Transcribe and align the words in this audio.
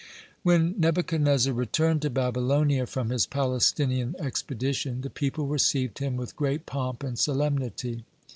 (129) 0.41 0.43
When 0.73 0.81
Nebuchadnezzar 0.81 1.53
returned 1.53 2.01
to 2.01 2.09
Babylonia 2.09 2.87
from 2.87 3.11
his 3.11 3.27
Palestinian 3.27 4.15
expedition, 4.17 5.01
the 5.01 5.11
people 5.11 5.45
received 5.45 5.99
him 5.99 6.17
with 6.17 6.35
great 6.35 6.65
pomp 6.65 7.03
and 7.03 7.19
solemnity. 7.19 8.03